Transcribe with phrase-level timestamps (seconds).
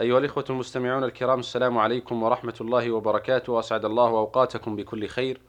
[0.00, 3.52] أيها الإخوة المستمعون الكرام السلام عليكم ورحمة الله وبركاته.
[3.52, 5.40] وأسعد الله أوقاتكم بكل خير.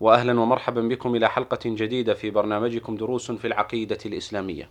[0.00, 4.70] وأهلا ومرحبا بكم إلى حلقة جديدة في برنامجكم دروس في العقيدة الإسلامية.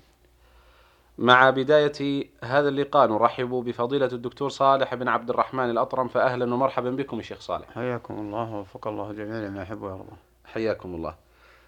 [1.17, 6.07] مع بداية هذا اللقاء نرحب بفضيلة الدكتور صالح بن عبد الرحمن الأطرم.
[6.07, 7.71] فأهلا ومرحبا بكم الشيخ صالح.
[7.71, 10.16] حياكم الله ووفق الله جميعا لما يحب ويرضى.
[10.45, 11.16] حياكم الله.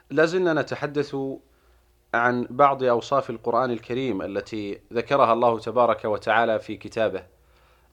[0.10, 1.16] لازلنا نتحدث
[2.14, 7.37] عن بعض أوصاف القرآن الكريم التي ذكرها الله تبارك وتعالى في كتابه.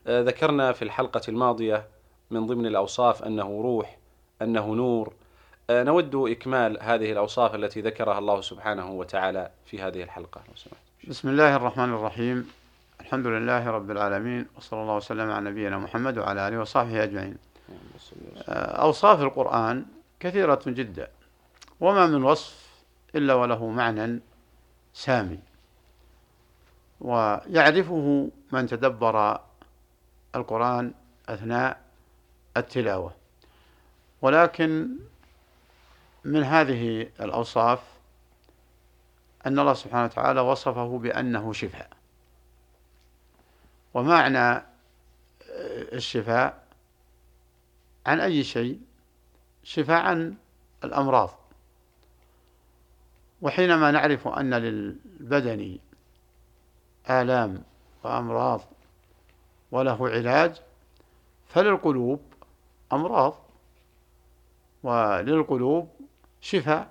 [0.09, 1.87] ذكرنا في الحلقة الماضية
[2.31, 3.99] من ضمن الأوصاف أنه روح
[4.43, 5.13] أنه نور.
[5.71, 10.41] آه، نود إكمال هذه الأوصاف التي ذكرها الله سبحانه وتعالى في هذه الحلقة.
[11.09, 12.51] بسم الله الرحمن الرحيم.
[13.01, 17.37] الحمد لله رب العالمين وصلى الله وسلم على نبينا محمد وعلى آله وصحبه أجمعين.
[18.49, 19.85] آه، أوصاف القرآن
[20.21, 21.09] كثيرة جدا
[21.81, 22.65] وما من وصف
[23.15, 24.21] إلا وله معنى
[24.95, 25.39] سامي
[27.01, 29.41] ويعرفه من تدبر
[30.35, 30.95] القرآن
[31.29, 31.81] أثناء
[32.57, 33.15] التلاوة.
[34.23, 34.89] ولكن
[36.25, 37.83] من هذه الأوصاف
[39.47, 41.91] أن الله سبحانه وتعالى وصفه بأنه شفاء.
[43.95, 44.63] ومعنى
[45.93, 46.65] الشفاء
[48.07, 48.81] عن أي شيء؟
[49.65, 50.35] شفاء عن
[50.85, 51.31] الأمراض.
[53.43, 55.79] وحينما نعرف أن للبدن
[57.11, 57.63] آلام
[58.03, 58.61] وأمراض
[59.75, 60.61] وله علاج
[61.47, 62.21] فللقلوب
[62.93, 63.35] أمراض
[64.83, 65.89] وللقلوب
[66.41, 66.91] شفاء.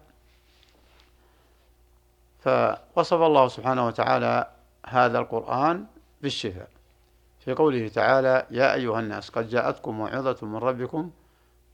[2.40, 4.52] فوصف الله سبحانه وتعالى
[4.86, 5.86] هذا القرآن
[6.22, 6.70] بالشفاء.
[7.40, 11.12] في قوله تعالى يا أيها الناس قد جاءتكم موعظة من ربكم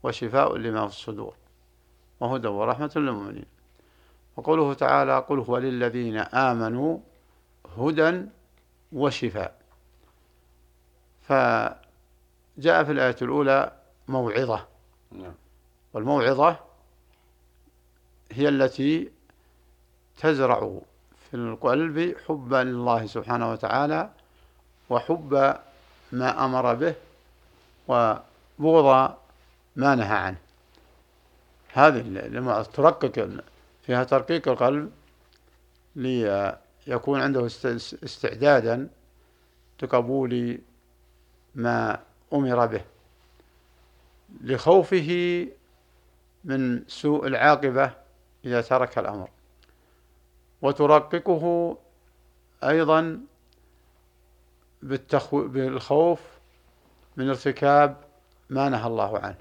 [0.04, 1.36] وشفاء لما في الصدور
[2.20, 3.46] وهدى ورحمة للمؤمنين.
[4.38, 6.98] وقوله تعالى قل هو للذين آمنوا
[7.78, 8.22] هدى
[8.92, 9.59] وشفاء.
[11.30, 13.72] فجاء في الآية الأولى
[14.08, 14.68] موعظة
[15.12, 15.34] نعم.
[15.94, 16.60] والموعظة
[18.32, 19.12] هي التي
[20.18, 20.80] تزرع
[21.30, 24.10] في القلب حبا لله سبحانه وتعالى
[24.90, 25.56] وحب
[26.12, 26.96] ما أمر به
[27.88, 29.16] وبغض
[29.76, 30.38] ما نهى عنه
[31.74, 33.30] هذه ترقق
[33.86, 34.92] فيها ترقيق القلب
[35.96, 37.46] ليكون عنده
[38.04, 38.90] استعدادا
[39.84, 40.60] لقبول
[41.56, 42.00] ما
[42.34, 42.82] أمر به
[44.42, 45.48] لخوفه
[46.44, 47.92] من سوء العاقبة
[48.46, 49.30] إذا ترك الأمر.
[50.62, 51.78] وترققه
[52.64, 53.20] أيضا
[54.82, 55.48] بالتخو...
[55.48, 56.22] بالخوف
[57.18, 57.98] من ارتكاب
[58.50, 59.38] ما نهى الله عنه.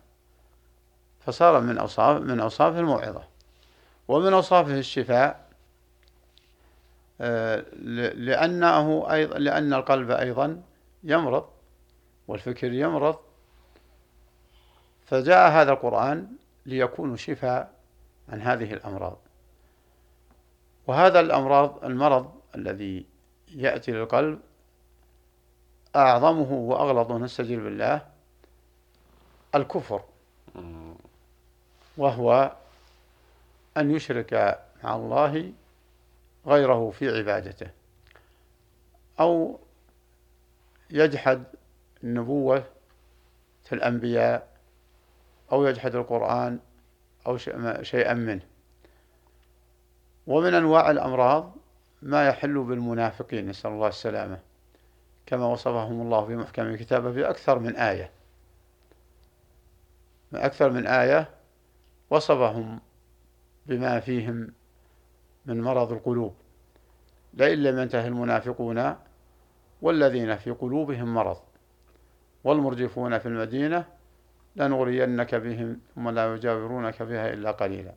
[1.20, 3.24] فصار من أوصاف من أوصاف الموعظة.
[4.08, 5.48] ومن أوصافه الشفاء
[7.20, 7.64] آه،
[8.14, 10.62] لأنه أيضا لأن القلب أيضا
[11.04, 11.57] يمرض.
[12.28, 13.18] والفكر يمرض
[15.06, 16.28] فجاء هذا القرآن
[16.66, 17.72] ليكون شفاء
[18.28, 19.18] عن هذه الأمراض.
[20.86, 23.06] وهذا الأمراض المرض الذي
[23.48, 24.40] يأتي للقلب
[25.96, 28.06] أعظمه وأغلظه نستجير بالله
[29.54, 30.02] الكفر.
[31.96, 32.52] وهو
[33.76, 35.52] أن يشرك مع الله
[36.46, 37.70] غيره في عبادته
[39.20, 39.60] أو
[40.90, 41.44] يجحد
[42.04, 42.64] النبوة
[43.64, 44.48] في الأنبياء
[45.52, 46.58] أو يجحد القرآن
[47.26, 47.36] أو
[47.82, 48.42] شيئا منه.
[50.26, 51.54] ومن أنواع الأمراض
[52.02, 54.38] ما يحل بالمنافقين نسأل الله السلامة.
[55.26, 58.10] كما وصفهم الله في محكم كتابه في أكثر من آية.
[60.34, 61.28] أكثر من آية
[62.10, 62.80] وصفهم
[63.66, 64.52] بما فيهم
[65.46, 66.34] من مرض القلوب.
[67.34, 68.96] لئن لم ينتهي المنافقون
[69.82, 71.40] والذين في قلوبهم مرض.
[72.44, 73.84] والمرجفون في المدينة
[74.56, 77.92] لنغرينك بهم ثم لا يجاورونك فيها إلا قليلا.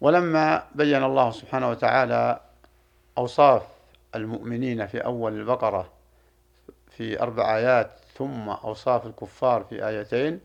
[0.00, 2.40] ولما بين الله سبحانه وتعالى
[3.18, 3.62] أوصاف
[4.14, 5.92] المؤمنين في أول البقرة
[6.90, 10.40] في أربع آيات ثم أوصاف الكفار في آيتين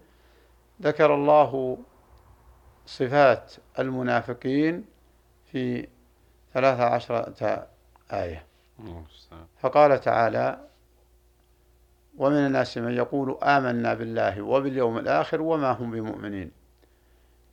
[0.81, 1.77] ذكر الله
[2.86, 4.86] صفات المنافقين
[5.51, 5.88] في
[6.54, 7.33] ثلاثة عشرة
[8.12, 8.45] آية.
[9.60, 10.60] فقال تعالى
[12.19, 16.51] ومن الناس من يقول آمنا بالله وباليوم الآخر وما هم بمؤمنين.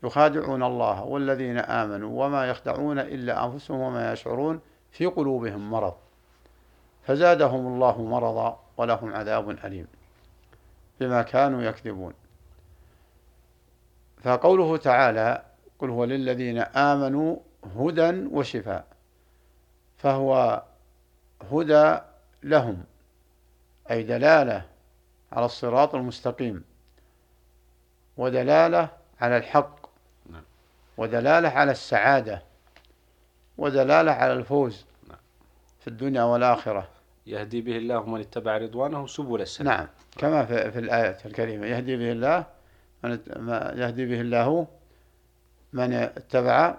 [0.04, 4.60] يخادعون الله والذين آمنوا وما يخدعون إلا أنفسهم وما يشعرون
[4.90, 5.94] في قلوبهم مرض.
[7.06, 9.86] فزادهم الله مرضا ولهم عذاب أليم
[11.00, 12.12] بما كانوا يكذبون.
[14.22, 15.42] فقوله تعالى
[15.78, 17.36] قل هو للذين آمنوا
[17.76, 18.84] هدى وشفاء
[19.96, 20.62] فهو
[21.52, 21.98] هدى
[22.42, 22.84] لهم.
[23.90, 24.66] أي دلالة
[25.32, 26.64] على الصراط المستقيم
[28.16, 28.88] ودلالة
[29.20, 29.86] على الحق
[30.30, 30.42] نعم.
[30.96, 32.42] ودلالة على السعادة
[33.58, 35.18] ودلالة على الفوز نعم.
[35.80, 36.88] في الدنيا والآخرة
[37.26, 41.96] يهدي به الله من اتبع رضوانه سبل السلام نعم كما في, في الآية الكريمة يهدي
[41.96, 42.44] به الله
[43.02, 43.10] من
[43.78, 44.66] يهدي به الله
[45.72, 46.74] من اتبع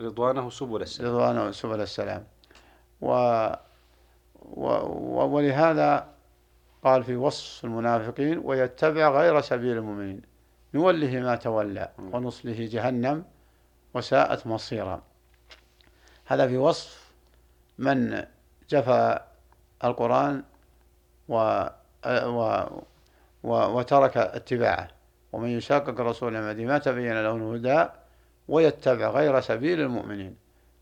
[0.00, 2.24] رضوانه سبل السلام رضوانه سبل السلام
[3.00, 3.10] و
[4.34, 4.66] و
[5.24, 6.08] ولهذا
[6.84, 10.22] قال في وصف المنافقين ويتبع غير سبيل المؤمنين.
[10.74, 13.24] نوله ما تولى ونصله جهنم
[13.94, 15.02] وساءت مصيرا.
[16.26, 17.10] هذا في وصف
[17.78, 18.22] من
[18.70, 19.20] جفى
[19.84, 20.42] القرآن
[21.28, 21.66] و
[22.06, 22.64] و
[23.42, 24.88] و وترك اتباعه.
[25.32, 27.88] ومن يشاقق الرسول من ما تبين له الهدى
[28.48, 30.36] ويتبع غير سبيل المؤمنين.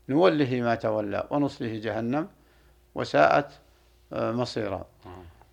[0.09, 2.27] نوله ما تولى ونصله جهنم
[2.95, 3.51] وساءت
[4.13, 4.85] آه، مصيرا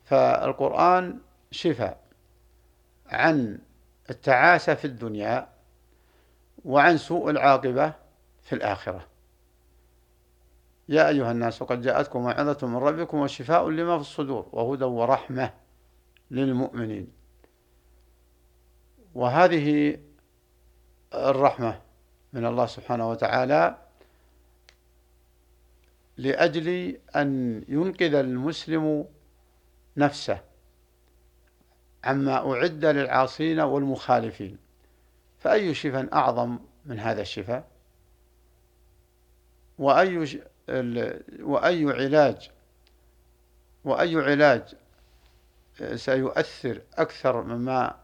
[0.06, 1.18] فالقرآن
[1.50, 2.00] شفاء
[3.06, 3.58] عن
[4.10, 5.48] التعاسة في الدنيا
[6.64, 7.92] وعن سوء العاقبة
[8.42, 9.06] في الآخرة.
[10.88, 15.52] يا أيها الناس قد جاءتكم موعظة من ربكم وشفاء لما في الصدور وهدى ورحمة
[16.30, 17.08] للمؤمنين.
[19.14, 19.98] وهذه
[21.14, 21.80] الرحمة
[22.32, 23.76] من الله سبحانه وتعالى
[26.16, 29.04] لأجل أن ينقذ المسلم
[29.96, 30.40] نفسه.
[32.04, 34.58] عما أعد للعاصين والمخالفين
[35.38, 37.64] فأي شفاء أعظم من هذا الشفاء؟
[39.78, 40.40] وأي
[41.40, 42.50] وأي علاج
[43.84, 44.74] وأي علاج
[45.94, 47.94] سيؤثر أكثر مما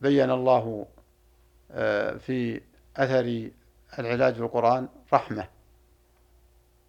[0.00, 0.86] بين الله
[1.72, 2.60] آه، في
[2.96, 3.50] أثر
[3.98, 5.48] العلاج بالقرآن؟ رحمة.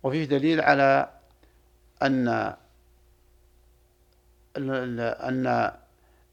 [0.04, 1.10] وفيه دليل على
[2.04, 2.56] أن
[4.58, 5.72] أن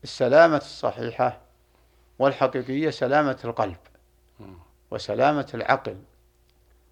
[0.04, 1.40] السلامة الصحيحة
[2.18, 3.76] والحقيقية سلامة القلب
[4.90, 6.02] وسلامة العقل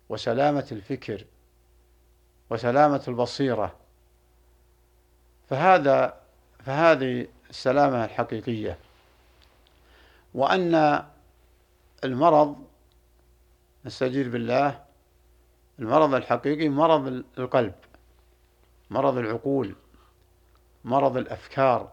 [0.08, 1.24] وسلامة الفكر
[2.50, 3.76] وسلامة البصيرة.
[5.50, 6.20] فهذا
[6.64, 8.78] فهذه السلامة الحقيقية.
[10.34, 11.04] وأن
[12.04, 12.56] المرض
[13.84, 14.84] نستجير بالله
[15.78, 17.74] المرض الحقيقي مرض القلب
[18.90, 19.74] مرض العقول.
[20.86, 21.92] مرض الأفكار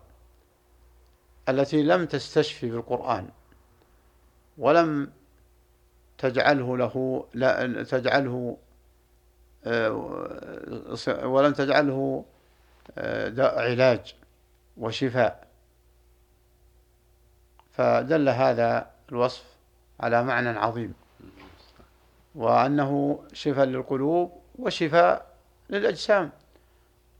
[1.49, 3.29] التي لم تستشفي بالقرآن
[4.57, 5.11] ولم
[6.17, 8.57] تجعله له لا تجعله
[9.65, 9.91] آه،
[11.23, 12.25] ولم تجعله
[12.97, 14.15] آه، علاج
[14.77, 15.47] وشفاء.
[17.71, 19.43] فدل هذا الوصف
[19.99, 20.93] على معنى عظيم.
[22.35, 25.35] وأنه شفاء للقلوب وشفاء
[25.69, 26.31] للأجسام.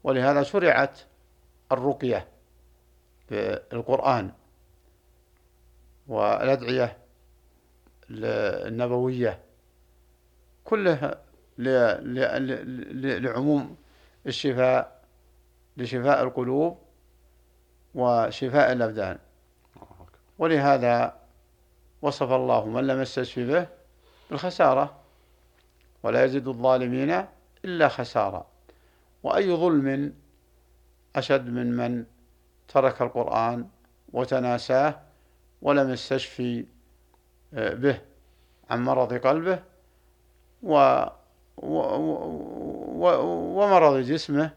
[0.03, 0.99] ولهذا شرعت
[1.71, 2.27] الرقية
[3.29, 4.31] بالقرآن
[6.07, 6.97] والأدعية
[8.09, 9.39] النبوية
[10.63, 11.21] كلها
[13.19, 13.75] لعموم
[14.27, 15.03] الشفاء
[15.77, 16.77] لشفاء القلوب
[17.95, 19.19] وشفاء الأبدان.
[20.37, 21.19] ولهذا
[22.01, 23.67] وصف الله من لم يستشفي به
[24.29, 24.99] بالخسارة
[26.03, 27.25] ولا يزيد الظالمين
[27.65, 28.47] إلا خسارة.
[29.23, 30.13] وأي ظلم
[31.15, 32.05] أشد من من
[32.67, 33.67] ترك القرآن
[34.13, 34.99] وتناساه
[35.61, 36.65] ولم يستشفي
[37.53, 38.01] آه، به
[38.69, 39.59] عن مرض قلبه
[40.63, 41.05] و
[43.57, 44.51] ومرض جسمه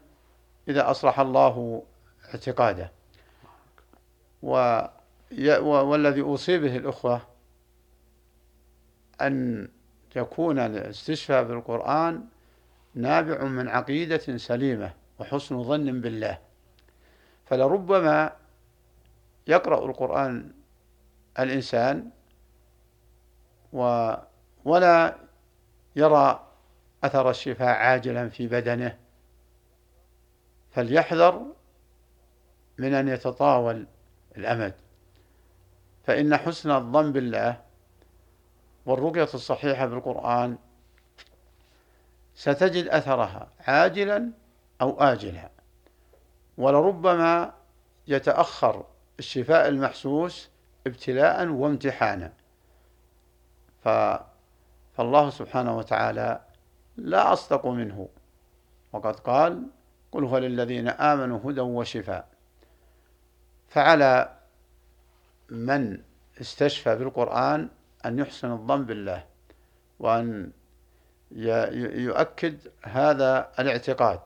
[0.67, 1.83] إذا أصلح الله
[2.33, 2.91] اعتقاده.
[4.43, 4.81] و
[5.61, 7.21] والذي أوصي به الأخوة
[9.21, 9.67] أن
[10.15, 12.25] يكون الاستشفاء بالقرآن
[12.95, 16.37] نابع من عقيدة سليمة وحسن ظن بالله.
[17.49, 18.31] فلربما
[19.47, 20.51] يقرأ القرآن
[21.39, 22.09] الإنسان
[23.73, 24.13] و
[24.65, 25.15] ولا
[25.95, 26.47] يرى
[27.03, 28.97] أثر الشفاء عاجلا في بدنه
[30.71, 31.45] فليحذر
[32.77, 33.87] من أن يتطاول
[34.37, 34.73] الأمد.
[36.03, 37.61] فإن حسن الظن بالله
[38.85, 40.57] والرقية الصحيحة بالقرآن
[42.35, 44.31] ستجد أثرها عاجلا
[44.81, 45.56] أو آجلا.
[46.57, 47.53] ولربما
[48.07, 48.85] يتأخر
[49.19, 50.49] الشفاء المحسوس
[50.87, 52.33] ابتلاء وامتحانا.
[53.83, 56.41] فالله سبحانه وتعالى
[56.97, 58.09] لا أصدق منه.
[58.93, 59.63] وقد قال
[60.11, 62.27] قل هو للذين آمنوا هدى وشفاء.
[63.67, 64.37] فعلى
[65.49, 66.01] من
[66.41, 67.69] استشفى بالقرآن
[68.05, 69.25] أن يحسن الظن بالله
[69.99, 70.51] وأن
[71.31, 74.19] يؤكد هذا الاعتقاد.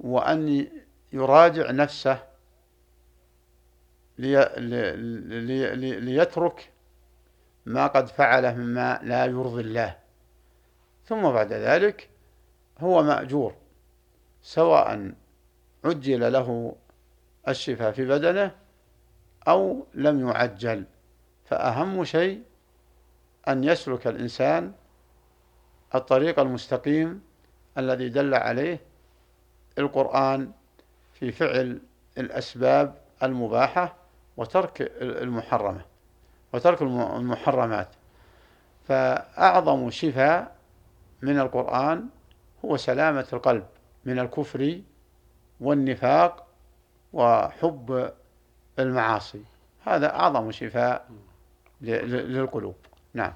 [0.00, 0.68] وأن
[1.12, 2.22] يراجع نفسه
[5.98, 6.72] ليترك
[7.66, 9.98] ما قد فعله مما لا يرضي الله.
[11.04, 12.10] ثم بعد ذلك
[12.78, 13.54] هو مأجور
[14.42, 15.12] سواء
[15.84, 16.76] عجل له
[17.48, 18.54] الشفاء في بدنه
[19.48, 20.84] أو لم يعجل.
[21.44, 22.42] فأهم شيء
[23.48, 24.72] أن يسلك الإنسان
[25.94, 27.22] الطريق المستقيم
[27.78, 28.80] الذي دل عليه
[29.78, 30.52] القرآن
[31.22, 31.80] في فعل
[32.18, 33.94] الأسباب المباحة
[34.36, 35.84] وترك المحرمة
[36.52, 37.88] وترك المحرمات.
[38.88, 40.56] فأعظم شفاء
[41.22, 42.06] من القرآن
[42.64, 43.66] هو سلامة القلب
[44.04, 44.80] من الكفر
[45.60, 46.46] والنفاق
[47.12, 48.12] وحب
[48.78, 49.42] المعاصي.
[49.84, 51.08] هذا أعظم شفاء
[51.80, 52.76] للقلوب.
[53.14, 53.32] نعم.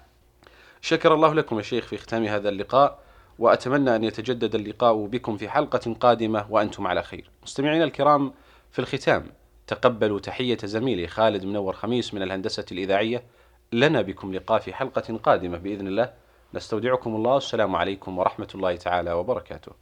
[0.80, 2.98] شكر الله لكم يا شيخ في ختام هذا اللقاء.
[3.38, 7.30] وأتمنى أن يتجدد اللقاء بكم في حلقة قادمة وأنتم على خير.
[7.42, 8.32] مستمعينا الكرام
[8.72, 9.26] في الختام
[9.66, 13.24] تقبلوا تحية زميلي خالد منور خميس من الهندسة الإذاعية.
[13.72, 16.12] لنا بكم لقاء في حلقة قادمة بإذن الله.
[16.54, 17.34] نستودعكم الله.
[17.34, 19.72] والسلام عليكم ورحمة الله تعالى وبركاته.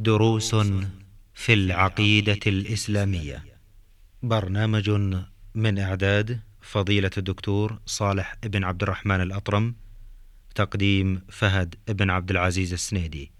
[0.00, 0.54] دروس
[1.34, 3.44] في العقيدة الإسلامية.
[4.22, 4.90] برنامج
[5.54, 9.74] من إعداد فضيلة الدكتور صالح بن عبد الرحمن الأطرم.
[10.54, 13.32] تقديم فهد بن عبد العزيز السنيدي